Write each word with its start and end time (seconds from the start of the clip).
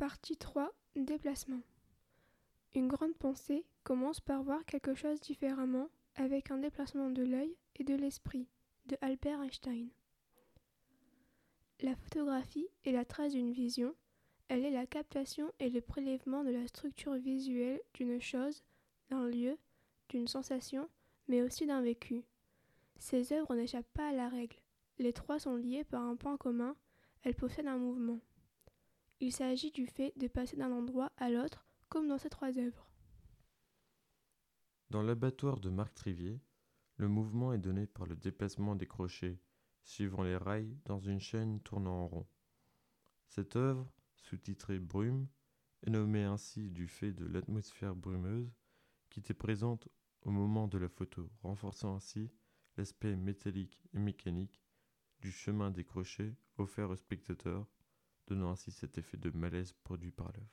Partie 0.00 0.38
3 0.38 0.72
Déplacement. 0.96 1.60
Une 2.74 2.88
grande 2.88 3.14
pensée 3.18 3.66
commence 3.84 4.18
par 4.18 4.42
voir 4.42 4.64
quelque 4.64 4.94
chose 4.94 5.20
différemment 5.20 5.90
avec 6.14 6.50
un 6.50 6.56
déplacement 6.56 7.10
de 7.10 7.22
l'œil 7.22 7.54
et 7.76 7.84
de 7.84 7.94
l'esprit 7.94 8.48
de 8.86 8.96
Albert 9.02 9.42
Einstein. 9.42 9.90
La 11.82 11.94
photographie 11.96 12.66
est 12.86 12.92
la 12.92 13.04
trace 13.04 13.34
d'une 13.34 13.52
vision, 13.52 13.94
elle 14.48 14.64
est 14.64 14.70
la 14.70 14.86
captation 14.86 15.52
et 15.58 15.68
le 15.68 15.82
prélèvement 15.82 16.44
de 16.44 16.50
la 16.50 16.66
structure 16.66 17.16
visuelle 17.16 17.82
d'une 17.92 18.22
chose, 18.22 18.64
d'un 19.10 19.28
lieu, 19.28 19.58
d'une 20.08 20.28
sensation, 20.28 20.88
mais 21.28 21.42
aussi 21.42 21.66
d'un 21.66 21.82
vécu. 21.82 22.24
Ces 22.96 23.34
œuvres 23.34 23.54
n'échappent 23.54 23.92
pas 23.92 24.08
à 24.08 24.12
la 24.14 24.30
règle. 24.30 24.56
Les 24.98 25.12
trois 25.12 25.38
sont 25.38 25.56
liées 25.56 25.84
par 25.84 26.04
un 26.04 26.16
point 26.16 26.38
commun, 26.38 26.74
elles 27.22 27.36
possèdent 27.36 27.68
un 27.68 27.76
mouvement. 27.76 28.20
Il 29.22 29.32
s'agit 29.32 29.70
du 29.70 29.86
fait 29.86 30.14
de 30.16 30.28
passer 30.28 30.56
d'un 30.56 30.72
endroit 30.72 31.12
à 31.18 31.28
l'autre, 31.28 31.66
comme 31.90 32.08
dans 32.08 32.16
ces 32.16 32.30
trois 32.30 32.58
œuvres. 32.58 32.90
Dans 34.88 35.02
l'abattoir 35.02 35.60
de 35.60 35.68
Marc 35.68 35.94
Trivier, 35.94 36.40
le 36.96 37.06
mouvement 37.06 37.52
est 37.52 37.58
donné 37.58 37.86
par 37.86 38.06
le 38.06 38.16
déplacement 38.16 38.76
des 38.76 38.86
crochets, 38.86 39.38
suivant 39.82 40.22
les 40.22 40.38
rails 40.38 40.74
dans 40.86 40.98
une 40.98 41.20
chaîne 41.20 41.60
tournant 41.60 42.04
en 42.04 42.08
rond. 42.08 42.26
Cette 43.28 43.56
œuvre, 43.56 43.92
sous-titrée 44.16 44.78
Brume, 44.78 45.28
est 45.82 45.90
nommée 45.90 46.24
ainsi 46.24 46.70
du 46.70 46.88
fait 46.88 47.12
de 47.12 47.26
l'atmosphère 47.26 47.94
brumeuse 47.94 48.54
qui 49.10 49.20
était 49.20 49.34
présente 49.34 49.88
au 50.22 50.30
moment 50.30 50.66
de 50.66 50.78
la 50.78 50.88
photo, 50.88 51.30
renforçant 51.42 51.94
ainsi 51.94 52.30
l'aspect 52.76 53.16
métallique 53.16 53.82
et 53.92 53.98
mécanique 53.98 54.62
du 55.20 55.30
chemin 55.30 55.70
des 55.70 55.84
crochets 55.84 56.34
offert 56.56 56.88
au 56.88 56.96
spectateur 56.96 57.66
donnant 58.30 58.52
ainsi 58.52 58.70
cet 58.70 58.96
effet 58.96 59.16
de 59.16 59.30
malaise 59.30 59.74
produit 59.84 60.12
par 60.12 60.28
l'œuvre. 60.32 60.46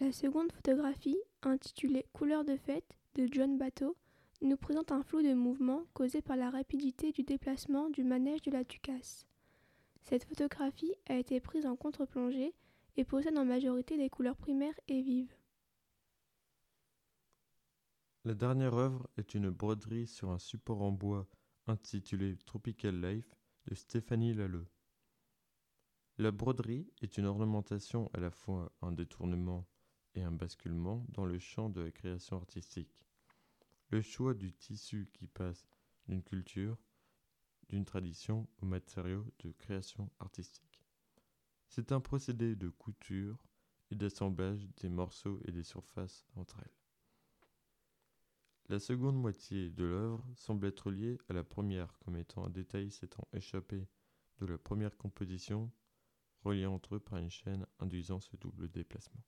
La 0.00 0.12
seconde 0.12 0.52
photographie, 0.52 1.18
intitulée 1.42 2.06
Couleur 2.12 2.44
de 2.44 2.56
fête 2.56 2.96
de 3.16 3.26
John 3.30 3.58
Bateau, 3.58 3.96
nous 4.42 4.56
présente 4.56 4.92
un 4.92 5.02
flou 5.02 5.22
de 5.22 5.34
mouvement 5.34 5.84
causé 5.94 6.22
par 6.22 6.36
la 6.36 6.50
rapidité 6.50 7.10
du 7.10 7.22
déplacement 7.22 7.90
du 7.90 8.04
manège 8.04 8.42
de 8.42 8.52
la 8.52 8.62
Ducasse. 8.62 9.26
Cette 10.02 10.24
photographie 10.24 10.94
a 11.08 11.16
été 11.16 11.40
prise 11.40 11.66
en 11.66 11.74
contre-plongée 11.74 12.54
et 12.96 13.04
possède 13.04 13.36
en 13.36 13.44
majorité 13.44 13.96
des 13.96 14.10
couleurs 14.10 14.36
primaires 14.36 14.78
et 14.86 15.02
vives. 15.02 15.34
La 18.24 18.34
dernière 18.34 18.74
œuvre 18.74 19.08
est 19.16 19.34
une 19.34 19.50
broderie 19.50 20.06
sur 20.06 20.30
un 20.30 20.38
support 20.38 20.82
en 20.82 20.92
bois 20.92 21.26
intitulée 21.66 22.36
Tropical 22.44 23.00
Life 23.00 23.34
de 23.66 23.74
Stéphanie 23.74 24.34
Lalleux. 24.34 24.66
La 26.18 26.30
broderie 26.30 26.90
est 27.02 27.18
une 27.18 27.26
ornementation 27.26 28.08
à 28.14 28.20
la 28.20 28.30
fois 28.30 28.72
un 28.80 28.90
détournement 28.90 29.68
et 30.14 30.22
un 30.22 30.32
basculement 30.32 31.04
dans 31.10 31.26
le 31.26 31.38
champ 31.38 31.68
de 31.68 31.82
la 31.82 31.90
création 31.90 32.38
artistique. 32.38 33.04
Le 33.90 34.00
choix 34.00 34.32
du 34.32 34.54
tissu 34.54 35.10
qui 35.12 35.26
passe 35.26 35.68
d'une 36.08 36.22
culture, 36.22 36.78
d'une 37.68 37.84
tradition 37.84 38.48
aux 38.62 38.64
matériaux 38.64 39.26
de 39.40 39.52
création 39.52 40.10
artistique. 40.18 40.82
C'est 41.68 41.92
un 41.92 42.00
procédé 42.00 42.56
de 42.56 42.70
couture 42.70 43.36
et 43.90 43.94
d'assemblage 43.94 44.66
des 44.78 44.88
morceaux 44.88 45.38
et 45.44 45.52
des 45.52 45.64
surfaces 45.64 46.24
entre 46.34 46.60
elles. 46.60 46.78
La 48.70 48.78
seconde 48.80 49.16
moitié 49.16 49.68
de 49.68 49.84
l'œuvre 49.84 50.26
semble 50.34 50.66
être 50.66 50.90
liée 50.90 51.18
à 51.28 51.34
la 51.34 51.44
première 51.44 51.98
comme 51.98 52.16
étant 52.16 52.46
un 52.46 52.50
détail 52.50 52.90
s'étant 52.90 53.28
échappé 53.34 53.86
de 54.38 54.46
la 54.46 54.56
première 54.56 54.96
composition 54.96 55.70
reliés 56.44 56.66
entre 56.66 56.96
eux 56.96 57.00
par 57.00 57.18
une 57.18 57.30
chaîne 57.30 57.66
induisant 57.78 58.20
ce 58.20 58.36
double 58.36 58.70
déplacement. 58.70 59.22